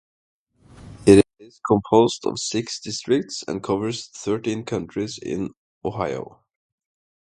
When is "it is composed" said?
1.05-2.25